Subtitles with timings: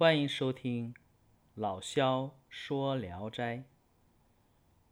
[0.00, 0.94] 欢迎收听
[1.54, 3.58] 老萧说《聊斋》，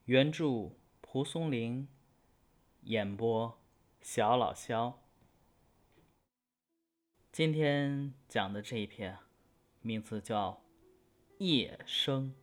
[0.05, 1.89] 原著蒲松龄，
[2.83, 3.59] 演播
[4.03, 5.01] 小老萧。
[7.33, 9.17] 今天讲的这一篇，
[9.81, 10.63] 名字叫
[11.43, 12.35] 《夜生》。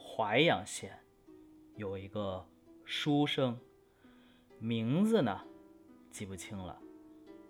[0.00, 0.96] 淮阳县
[1.74, 2.48] 有一个
[2.84, 3.58] 书生，
[4.60, 5.44] 名字呢
[6.12, 6.80] 记不清了，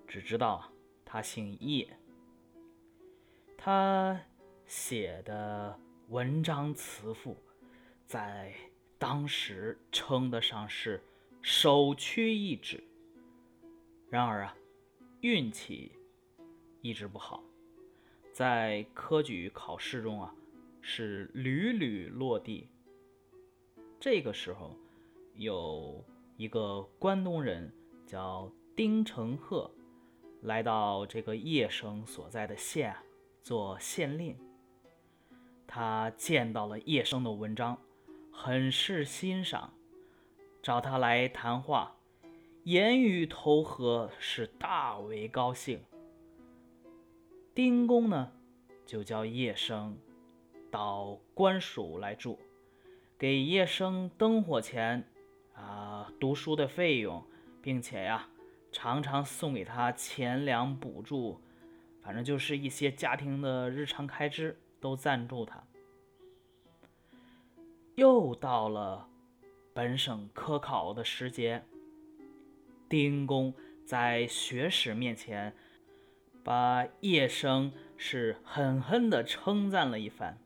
[0.07, 0.73] 只知道
[1.05, 1.98] 他姓叶。
[3.61, 4.19] 他
[4.67, 5.77] 写的
[6.11, 7.37] 文章词赋，
[8.07, 8.55] 在
[8.99, 11.03] 当时称得上是
[11.43, 12.83] 首屈一指。
[14.09, 14.57] 然而啊，
[15.23, 15.91] 运气
[16.83, 17.43] 一直不好，
[18.33, 20.33] 在科举考试中啊，
[20.81, 22.69] 是屡屡落地。
[23.99, 24.77] 这个时候，
[25.35, 26.03] 有
[26.37, 27.71] 一个关东人
[28.07, 29.69] 叫丁承鹤，
[30.43, 32.97] 来到这个叶生所在的县。
[33.43, 34.37] 做县令，
[35.67, 37.79] 他见到了叶生的文章，
[38.31, 39.73] 很是欣赏，
[40.63, 41.97] 找他来谈话，
[42.65, 45.81] 言语投合，是大为高兴。
[47.55, 48.33] 丁公呢，
[48.85, 49.99] 就叫叶生
[50.71, 52.39] 到官署来住，
[53.19, 55.09] 给叶生灯火钱
[55.55, 57.25] 啊，读书的费用，
[57.63, 58.29] 并且呀，
[58.71, 61.41] 常常送给他钱粮补助。
[62.09, 65.63] 反正就是一些家庭的日常开支都赞助他。
[67.97, 69.07] 又到了
[69.75, 71.63] 本省科考的时节，
[72.89, 73.53] 丁公
[73.85, 75.55] 在学史面前
[76.43, 80.39] 把叶生是狠狠地称赞了一番。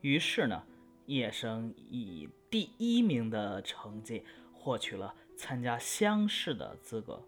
[0.00, 0.64] 于是呢，
[1.04, 7.22] 叶生以第一名的成绩获取了参加乡试的资格。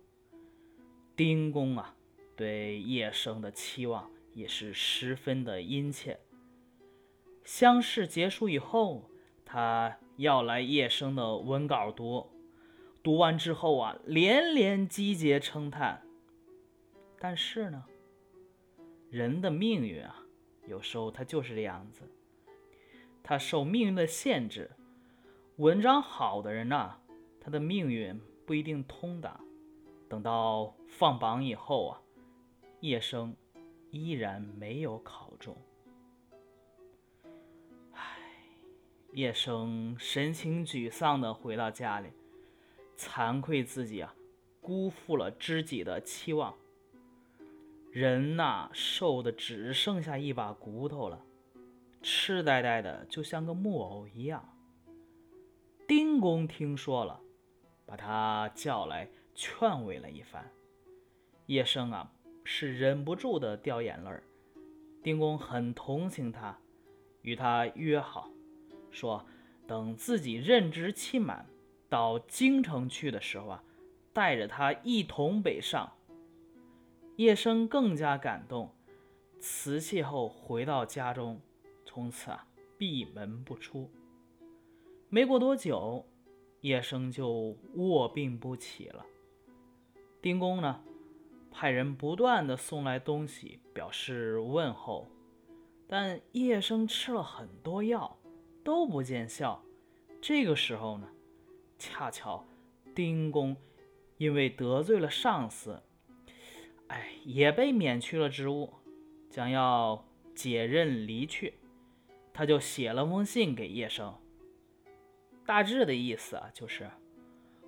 [1.15, 1.95] 丁公啊！
[2.41, 6.19] 对叶生的期望也是十分的殷切。
[7.45, 9.11] 乡试结束以后，
[9.45, 12.31] 他要来叶生的文稿读，
[13.03, 16.01] 读完之后啊，连连击节称叹。
[17.19, 17.85] 但是呢，
[19.11, 20.25] 人的命运啊，
[20.67, 22.11] 有时候他就是这样子，
[23.23, 24.71] 他受命运的限制。
[25.57, 26.97] 文章好的人呐，
[27.39, 29.39] 他的命运不一定通达。
[30.09, 32.01] 等到放榜以后啊。
[32.81, 33.37] 叶生
[33.91, 35.55] 依然没有考中，
[37.93, 38.19] 唉，
[39.13, 42.09] 叶生神情沮丧地回到家里，
[42.97, 44.15] 惭愧自己啊，
[44.63, 46.55] 辜负了知己的期望。
[47.93, 51.23] 人呐，瘦的只剩下一把骨头了，
[52.01, 54.57] 痴呆呆的，就像个木偶一样。
[55.87, 57.21] 丁公听说了，
[57.85, 60.51] 把他叫来劝慰了一番。
[61.45, 62.11] 叶生啊。
[62.53, 64.25] 是忍不住的掉眼泪儿，
[65.05, 66.59] 丁公很同情他，
[67.23, 68.29] 与他约好，
[68.91, 69.25] 说
[69.69, 71.47] 等自己任职期满，
[71.89, 73.63] 到京城去的时候啊，
[74.13, 75.93] 带着他一同北上。
[77.15, 78.75] 叶生更加感动，
[79.39, 81.41] 辞谢后回到家中，
[81.87, 82.45] 从此啊
[82.77, 83.89] 闭门不出。
[85.09, 86.05] 没过多久，
[86.63, 89.07] 叶生就卧病不起了。
[90.21, 90.83] 丁公呢？
[91.51, 95.09] 派人不断的送来东西，表示问候，
[95.87, 98.17] 但叶生吃了很多药，
[98.65, 99.63] 都不见效。
[100.21, 101.09] 这个时候呢，
[101.79, 102.45] 恰巧
[102.95, 103.57] 丁公
[104.17, 105.83] 因为得罪了上司，
[106.89, 108.73] 哎，也被免去了职务，
[109.31, 111.55] 将要解任离去。
[112.33, 114.15] 他就写了封信给叶生，
[115.45, 116.91] 大致的意思啊，就是。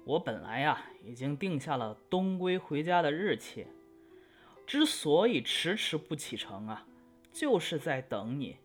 [0.05, 3.67] 我本来呀，已经定下了东归回家的日期。
[4.67, 6.87] 之所以迟迟不启程啊，
[7.33, 8.57] 就是在等你。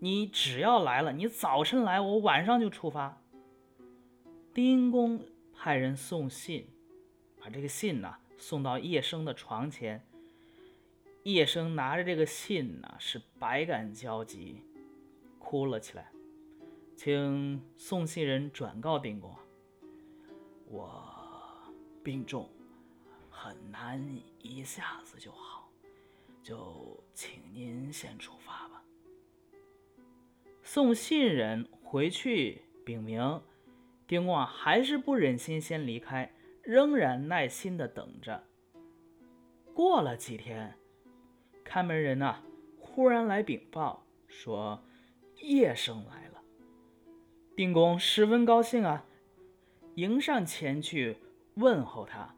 [0.00, 3.20] 你只要来了，你早晨来，我晚上就出发。
[4.54, 5.20] 丁公
[5.54, 6.68] 派人送信，
[7.40, 10.06] 把这个信呢送到叶生的床前。
[11.24, 14.62] 叶生拿着这个信呢，是百感交集，
[15.38, 16.10] 哭了起来，
[16.96, 19.34] 请送信人转告丁公。
[20.70, 21.02] 我
[22.04, 22.48] 病重，
[23.30, 24.02] 很难
[24.38, 25.70] 一下子就好，
[26.42, 28.82] 就请您先出发吧。
[30.62, 33.40] 送信人回去禀明，
[34.06, 38.44] 丁公啊还是不忍心先离开，仍然耐心的等着。
[39.72, 40.76] 过了几天，
[41.64, 42.42] 看门人呐
[42.78, 44.84] 忽然来禀报说
[45.36, 46.42] 叶生来了，
[47.56, 49.06] 丁公十分高兴啊。
[49.98, 51.16] 迎上前去
[51.54, 52.32] 问候他，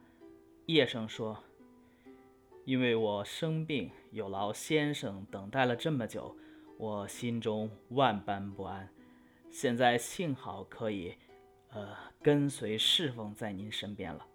[0.65, 1.45] 叶生说
[2.65, 6.35] ：“因为我生病，有劳先生等待了这么久，
[6.79, 8.89] 我心中万般不安。
[9.51, 11.15] 现在幸好可以，
[11.69, 14.27] 呃，跟随侍奉在您身边了。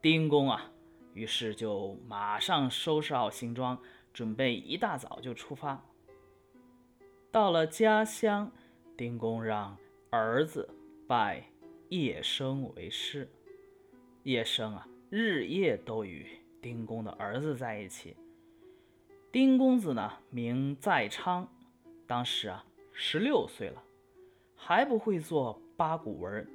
[0.00, 0.72] 丁公啊，
[1.12, 3.78] 于是就马上收拾好行装，
[4.14, 5.84] 准备一大早就出发。
[7.30, 8.50] 到了家乡，
[8.96, 9.76] 丁公让
[10.08, 10.66] 儿子
[11.06, 11.50] 拜
[12.02, 13.30] 叶生为师。
[14.24, 16.26] 叶生啊，日夜都与。
[16.60, 18.16] 丁公的儿子在一起。
[19.30, 21.46] 丁公子呢，名在昌，
[22.06, 23.82] 当时啊十六岁了，
[24.56, 26.48] 还不会做八股文。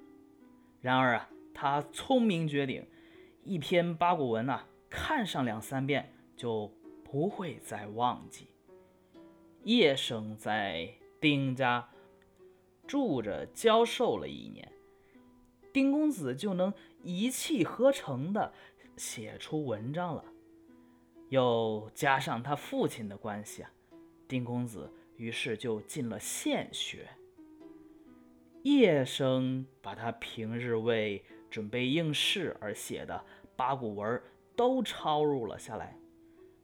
[0.82, 2.86] 然而啊，他聪明绝顶，
[3.44, 8.48] 一篇八股文呐，看上两三遍就不会再忘记。
[9.64, 10.90] 叶生在
[11.22, 11.88] 丁家
[12.88, 14.72] 住着教授了一年，
[15.74, 16.74] 丁公子就能
[17.04, 18.54] 一气呵成的。
[18.98, 20.26] 写出文章了，
[21.30, 23.72] 又加上他父亲的关系啊，
[24.28, 27.08] 丁公子于是就进了县学。
[28.64, 33.24] 叶生把他平日为准备应试而写的
[33.56, 34.22] 八股文
[34.54, 35.98] 都抄录了下来，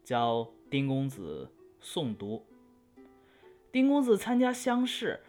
[0.03, 1.49] 教丁公子
[1.81, 2.45] 诵读。
[3.71, 5.21] 丁公子参加乡试，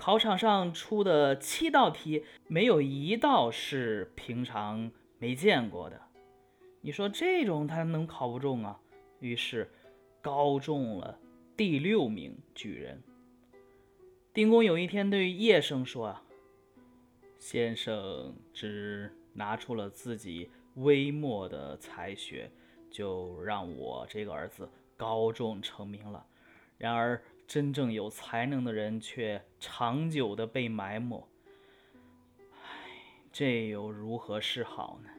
[0.00, 6.00] 考场上出的七道题，没有一道是平常没见过的。
[6.80, 8.80] 你说这种他能考不中啊？
[9.18, 9.70] 于是
[10.22, 11.20] 高中了
[11.54, 13.02] 第六名举人。
[14.32, 16.22] 丁公有一天对叶生说：“啊，
[17.38, 22.50] 先生只拿出了自己微末的才学，
[22.90, 24.66] 就让我这个儿子
[24.96, 26.24] 高中成名了。
[26.78, 31.28] 然而真正有才能的人却长久的被埋没。
[32.52, 32.88] 唉，
[33.32, 35.10] 这又如何是好呢？”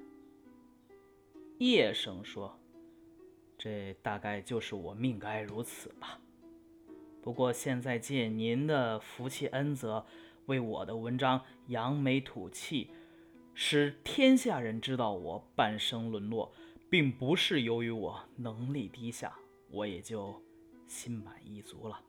[1.59, 2.57] 叶生说
[3.59, 6.21] ：“这大概就是我命该如此吧。
[7.21, 10.05] 不过现在借您的福气恩泽，
[10.45, 12.91] 为我的文章扬眉吐气，
[13.53, 16.49] 使天下人知道我半生沦落，
[16.89, 19.37] 并不是由于我能力低下，
[19.69, 20.41] 我也就
[20.87, 22.01] 心满意足了。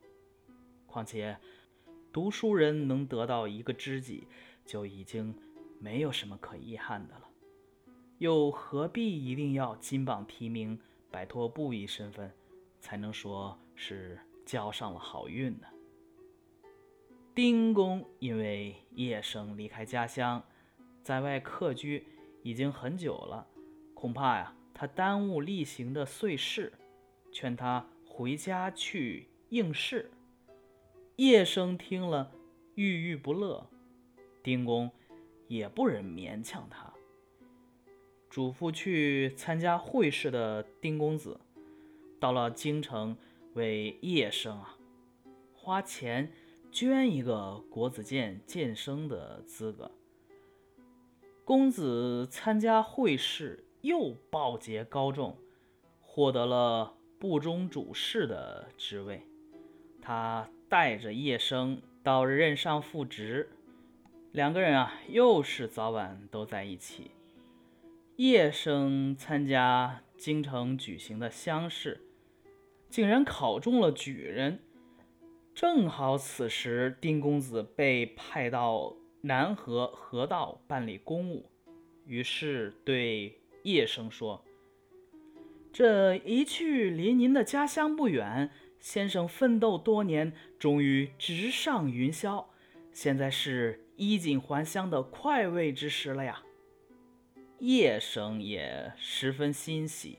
[0.93, 1.39] 况且，
[2.13, 4.29] 读书人能得到一个知己，
[4.67, 5.35] 就已经
[5.81, 7.29] 没有什么可遗憾的了。”
[8.19, 10.79] 又何必一定要金榜题名，
[11.11, 12.31] 摆脱布衣身份，
[12.79, 15.67] 才能说是交上了好运呢？
[17.35, 20.45] 丁公因为叶生离开家乡，
[21.03, 22.07] 在外客居
[22.43, 23.47] 已经很久了，
[23.95, 26.73] 恐怕呀，他耽误例行的岁事，
[27.33, 30.11] 劝他回家去应试。
[31.23, 32.33] 叶生听了，
[32.75, 33.71] 郁郁不乐。
[34.43, 34.91] 丁公
[35.47, 36.93] 也不忍勉强他。
[38.29, 41.39] 嘱咐去参加会试的丁公子，
[42.19, 43.17] 到了京城
[43.55, 44.77] 为叶生啊
[45.55, 46.33] 花钱
[46.73, 49.93] 捐一个国子监监生的资格。
[51.45, 55.39] 公子参加会试又报捷高中，
[56.01, 59.25] 获得了部中主事的职位。
[60.01, 63.51] 他带着叶生到任上复职，
[64.31, 67.11] 两个人啊又是早晚都在一起。
[68.17, 72.01] 叶生参加京城举行的乡试，
[72.89, 74.61] 竟然考中了举人。
[75.55, 81.51] 正好此时，丁公子被派到南河河道办理公务，
[82.07, 84.43] 于是对叶生说
[85.71, 88.51] ：“这一去离您的家乡不远，
[88.83, 92.45] 先生奋斗多年，终于直上云霄，
[92.93, 96.43] 现在是衣锦还乡的快慰之时了呀。”
[97.61, 100.19] 叶生也十分欣喜，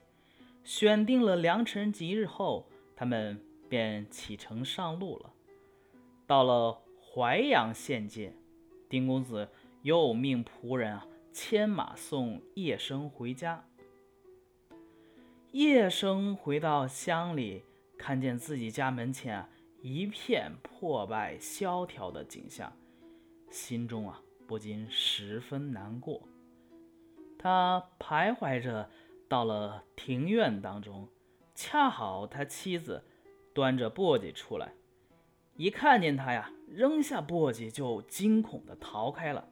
[0.63, 5.33] 选定了良辰吉日后，他们便启程上路了。
[6.25, 8.33] 到了淮阳县界，
[8.87, 9.49] 丁公子
[9.81, 13.67] 又命仆人啊牵马送叶生回家。
[15.51, 17.63] 叶生回到乡里，
[18.05, 19.49] 看见自己家门前啊
[19.81, 22.69] 一片破败萧条的景象，
[23.49, 26.21] 心中啊不禁十分难过。
[27.39, 28.89] 他徘徊着，
[29.29, 31.07] 到了庭院当中，
[31.55, 33.05] 恰好他妻子
[33.53, 34.73] 端着簸箕出来，
[35.55, 39.47] 一看见他呀，扔下簸箕就惊恐地逃开了。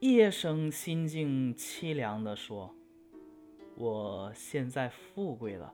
[0.00, 2.74] 叶生心境凄凉地说
[3.78, 5.72] ：“我现在富贵了，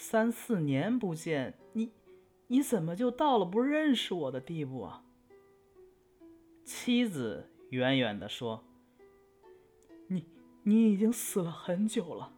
[0.00, 1.90] 三四年不见你，
[2.46, 5.02] 你怎么就到了不认识我的地步啊？”
[6.64, 8.64] 妻子远远地说。
[10.06, 10.24] 你
[10.62, 12.32] 你已经死了很久了，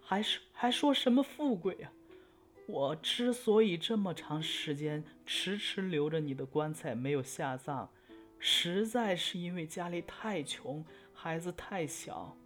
[0.00, 1.92] 还是还说什么富贵啊？
[2.68, 7.88] 我之所以这么长时间迟迟留着你的棺材没有下葬，
[8.38, 12.36] 实在是因为家里太穷，孩子太小。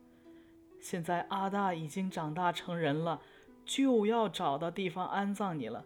[0.81, 3.21] 现在阿大已经长大成人了，
[3.65, 5.85] 就要找到地方安葬你了。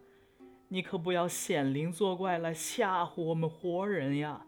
[0.67, 4.45] 你可不要显灵作怪来吓唬我们活人呀！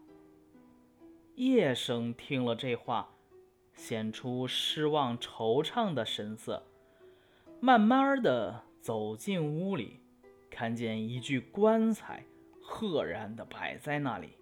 [1.34, 3.14] 叶生听了这话，
[3.74, 6.62] 显出失望惆怅的神色，
[7.58, 9.98] 慢慢的走进屋里，
[10.48, 12.24] 看见一具棺材
[12.60, 14.36] 赫然的摆在那里，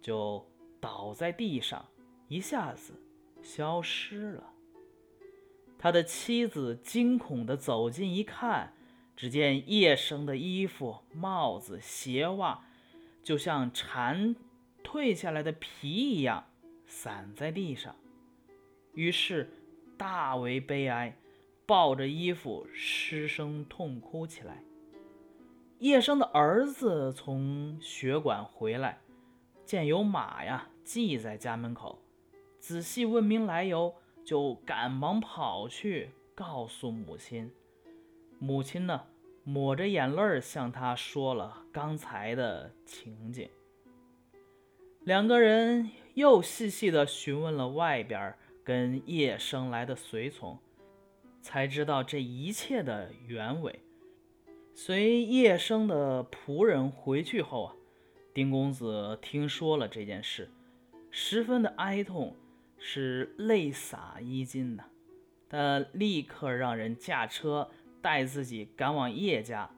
[0.00, 0.42] 就
[0.80, 1.84] 倒在地上，
[2.28, 2.94] 一下子
[3.42, 4.53] 消失了。
[5.84, 8.72] 他的妻子惊恐的走近一看。
[9.14, 12.64] 只见叶生的衣服、帽子、鞋袜，
[13.22, 14.34] 就像蝉
[14.82, 16.46] 蜕下来的皮一样
[16.86, 17.94] 散在地上。
[18.94, 19.52] 于是
[19.98, 21.18] 大为悲哀，
[21.66, 24.64] 抱着衣服失声痛哭起来。
[25.80, 29.00] 叶生的儿子从学馆回来，
[29.66, 32.00] 见有马呀系在家门口，
[32.58, 37.50] 仔细问明来由，就赶忙跑去告诉母亲。
[38.38, 39.02] 母亲呢，
[39.44, 43.48] 抹着眼泪向他说了刚才的情景。
[45.00, 50.58] 两个人又细细的询问了外边跟叶生来的随从，
[51.42, 53.80] 才知道这一切的原委。
[54.74, 57.76] 随叶生的仆人回去后啊，
[58.32, 60.50] 丁公子听说了这件事，
[61.10, 62.34] 十分的哀痛，
[62.86, 64.84] 是泪洒衣襟呐。
[65.48, 67.70] 他立刻让人驾车。
[68.04, 69.70] 带自己赶往叶家，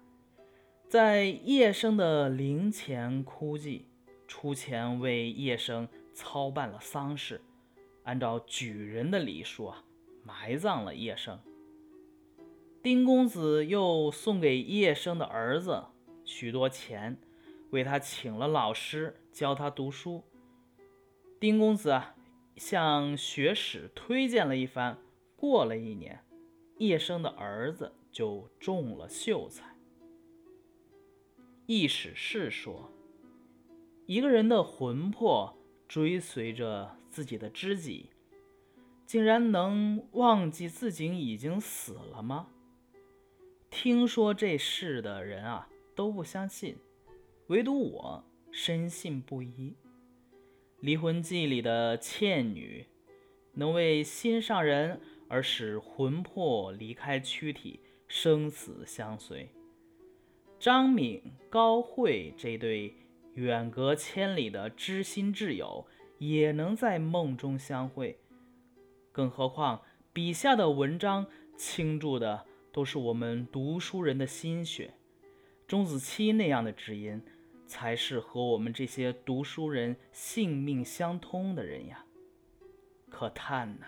[0.89, 3.87] 在叶生的灵前哭祭，
[4.27, 7.41] 出钱为叶生操办了丧事，
[8.03, 9.85] 按照举人的礼数啊，
[10.25, 11.39] 埋葬了叶生。
[12.83, 15.85] 丁公子又送给叶生的儿子
[16.25, 17.17] 许多钱，
[17.71, 20.25] 为他请了老师教他读书。
[21.39, 22.16] 丁公子啊，
[22.57, 24.99] 向学史推荐了一番。
[25.37, 26.25] 过了一年，
[26.79, 27.93] 叶生的儿子。
[28.17, 29.77] 就中了秀才。
[31.67, 32.91] 意史是说，
[34.07, 35.55] 一个人的魂魄
[35.87, 38.09] 追随着自己的知己，
[39.05, 42.49] 竟然能忘记自己已经死了吗？
[43.69, 46.79] 听说这事的人啊都不相信，
[47.49, 49.77] 唯独我深信不疑。
[50.87, 52.87] 《离魂记》里的倩女，
[53.55, 57.81] 能为心上人而使魂魄离开躯体。
[58.07, 59.49] 生死相随，
[60.61, 62.95] 张敏、高慧这对
[63.35, 65.85] 远隔千里的知心挚友
[66.19, 68.21] 也能在梦中相会，
[69.11, 71.27] 更何况笔下的文章
[71.57, 74.95] 倾注的都是我们读书人的心血，
[75.67, 77.21] 钟子期那样的知音，
[77.67, 82.05] 才是和我们这些读书人性命相通的人呀！
[83.11, 83.87] 可叹呐，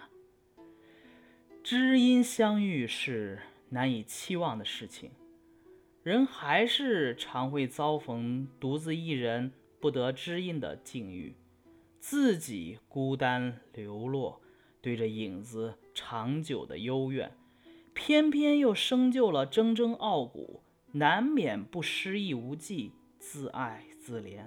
[1.63, 3.41] 知音相遇是。
[3.71, 5.11] 难以期望的事情，
[6.03, 11.35] 人还是常会遭逢独自一人不得知音的境遇，
[12.01, 14.41] 自己孤单流落，
[14.81, 17.37] 对着影子长久的幽怨，
[17.93, 24.47] 偏偏又生就了铮铮傲骨，难免不失意无计，自爱自怜。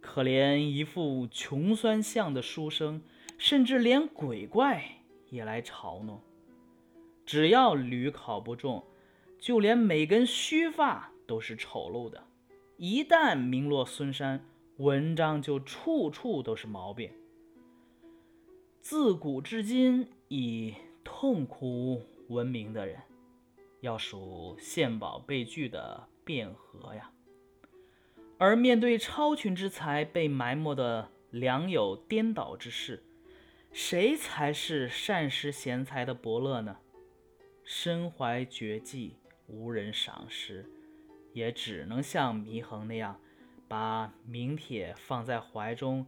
[0.00, 3.02] 可怜一副穷酸相的书生，
[3.36, 6.20] 甚至连鬼怪也来嘲弄。
[7.26, 8.84] 只要屡考不中，
[9.38, 12.24] 就连每根须发都是丑陋的。
[12.76, 14.44] 一旦名落孙山，
[14.78, 17.10] 文章就处处都是毛病。
[18.80, 20.74] 自古至今以
[21.04, 22.98] 痛苦闻名的人，
[23.80, 27.12] 要数献宝被拒的卞和呀。
[28.40, 33.02] 而面对超群之才被埋没的良友颠倒之势，
[33.70, 36.78] 谁才是善识贤才的伯乐呢？
[37.62, 40.64] 身怀绝技，无人赏识，
[41.34, 43.20] 也只能像祢衡那样，
[43.68, 46.06] 把名帖放在怀中，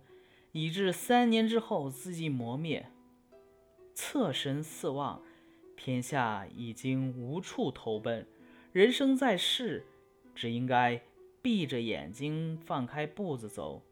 [0.52, 2.88] 以致三年之后自己磨灭。
[3.92, 5.20] 侧身四望，
[5.76, 8.26] 天下已经无处投奔，
[8.72, 9.84] 人生在世，
[10.34, 11.02] 只应该
[11.42, 13.82] 闭着眼睛放开步子走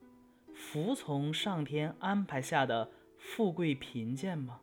[0.55, 4.61] 服从上天安排下的富贵贫贱吗？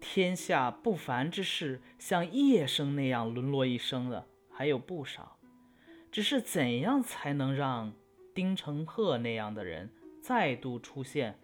[0.00, 5.38] 天下不凡之事像叶生那样沦落一生的还有不少。
[6.12, 7.92] 只是怎样才能让
[8.34, 11.38] 丁成鹤那样的人再度出现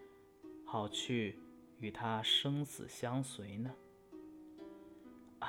[0.64, 1.38] 好去
[1.78, 3.74] 与他生死相随呢？
[5.38, 5.48] 唉。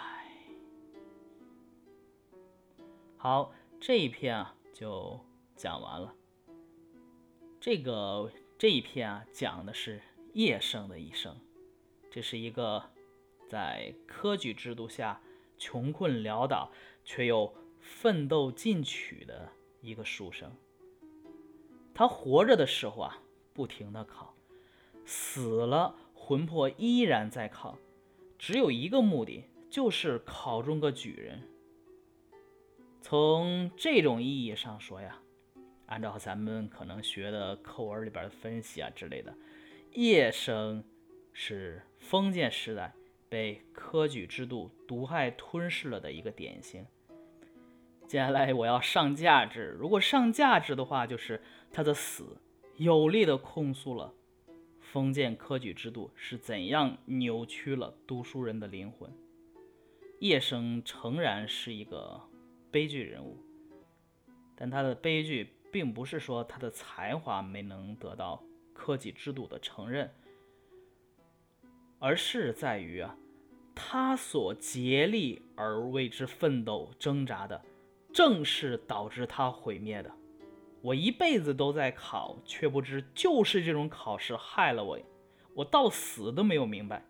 [3.18, 5.20] 好这一篇啊就
[5.56, 6.14] 讲完了。
[7.60, 10.02] 这个这一篇啊讲的是
[10.34, 11.36] 叶圣的一生，
[12.10, 12.84] 这是一个
[13.48, 15.22] 在科举制度下
[15.58, 16.72] 穷困潦倒
[17.04, 20.52] 却又奋斗进取的一个书生。
[21.94, 23.22] 他活着的时候啊，
[23.54, 24.34] 不停的考；
[25.06, 27.78] 死了，魂魄依然在考，
[28.38, 31.48] 只有一个目的，就是考中个举人。
[33.10, 35.18] 从这种意义上说呀，
[35.86, 39.34] 按照咱们可能学的课文里边的分析啊之类的，
[39.94, 40.84] 叶生
[41.32, 42.94] 是封建时代
[43.30, 46.86] 被科举制度毒害吞噬了的一个典型。
[48.06, 52.42] 接下来我要上价值，如果上价值的话，就是他的死
[52.76, 54.14] 有力的控诉了
[54.82, 59.10] 封建科举制度是怎样扭曲了读书人的灵魂。
[60.20, 62.22] 叶生诚然是一个
[62.72, 63.38] 悲剧人物，
[64.56, 68.44] 但他的悲剧并不是说他的才华没能得到
[68.74, 70.10] 科举制度的承认，
[72.00, 73.18] 而是在于啊，
[73.74, 77.62] 他所竭力而为之奋斗挣扎的。
[78.14, 80.12] 正是导致他毁灭的。
[80.82, 84.98] 我一辈子都在考，却不知就是这种考试害了我。
[85.54, 87.06] 我到死都没有明白。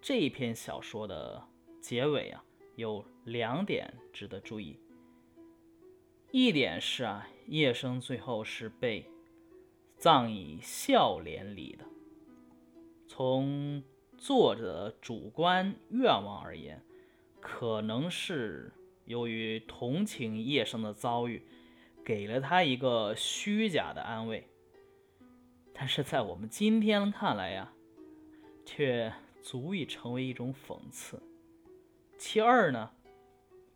[0.00, 1.46] 这篇小说的
[1.78, 2.42] 结尾啊，
[2.78, 4.78] 有两点值得注意。
[6.30, 9.04] 一点是啊，叶生最后是被
[9.96, 11.84] 葬以孝廉里的。
[13.08, 13.82] 从
[14.16, 16.80] 作者主观愿望而言，
[17.40, 18.72] 可能是。
[19.06, 21.42] 由于同情叶生的遭遇，
[22.04, 24.46] 给了他一个虚假的安慰，
[25.72, 27.72] 但是在我们今天看来呀，
[28.66, 31.22] 却足以成为一种讽刺。
[32.18, 32.90] 其二呢，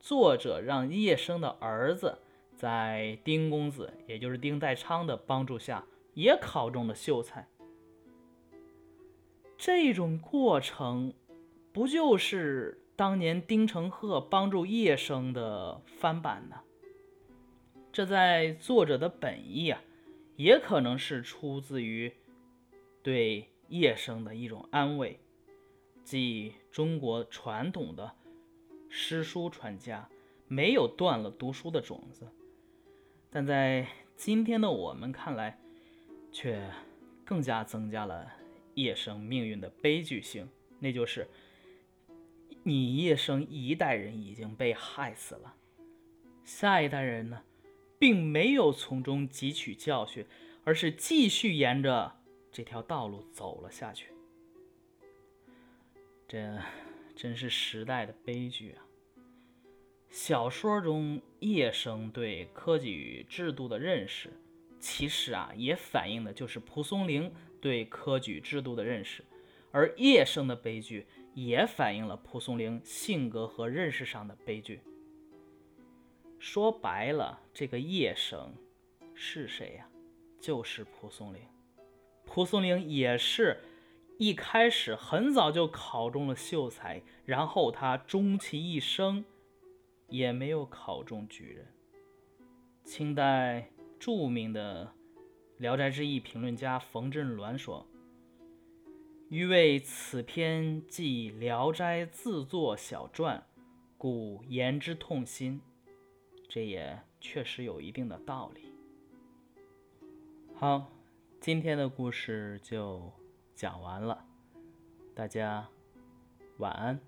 [0.00, 2.18] 作者让叶生的儿子
[2.56, 7.48] 在丁公子，也就是丁代昌的帮助下，也考中了秀才。
[9.56, 11.14] 这种过程，
[11.72, 12.78] 不就是？
[12.94, 16.60] 当年丁承鹤帮助叶生的翻版呢？
[17.90, 19.82] 这在作者的本意啊，
[20.36, 22.12] 也可能是出自于
[23.02, 25.18] 对叶生的一种安慰，
[26.04, 28.14] 即中国传统的
[28.94, 30.06] 诗书传家
[30.46, 32.28] 没有断了读书的种子，
[33.30, 35.58] 但在今天的我们看来，
[36.30, 36.70] 却
[37.24, 38.30] 更加增加了
[38.74, 40.46] 叶生命运的悲剧性，
[40.78, 41.26] 那就是。
[42.64, 45.56] 你叶生一代人已经被害死了，
[46.44, 47.42] 下一代人呢，
[47.98, 50.24] 并没有从中汲取教训，
[50.62, 52.14] 而是继续沿着
[52.52, 54.12] 这条道路走了下去。
[56.28, 56.56] 这
[57.14, 58.84] 真是时代的悲剧啊！
[60.08, 64.30] 小说中叶生对科举制度的认识，
[64.78, 69.24] 其实啊，也反映的就是蒲松龄对科举制度的认识，
[69.70, 71.06] 而叶生的悲剧。
[71.34, 74.82] 也反映了蒲松龄性格和认识上的悲剧。
[76.38, 78.54] 说白了，这个叶生
[79.14, 79.88] 是谁呀？
[80.38, 81.40] 就是蒲松龄。
[82.26, 83.58] 蒲松龄也是
[84.18, 89.24] 一开始很早就考中了秀才，然后他终其一生
[90.08, 91.66] 也没有考中举人。
[92.84, 94.86] 清代著名的
[95.58, 97.86] 《聊斋志异》评论家冯振銮说。
[99.28, 103.46] 余为此篇记《聊斋》自作小传，
[103.96, 105.60] 故言之痛心。
[106.48, 108.60] 这也确实有一定的道理。
[110.54, 110.92] 好，
[111.40, 113.10] 今天的故事就
[113.62, 114.18] 讲完了，
[115.14, 115.64] 大家
[116.58, 116.98] 晚安。